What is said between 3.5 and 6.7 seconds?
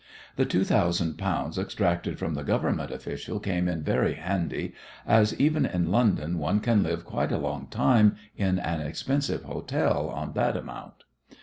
in very handy, as even in London one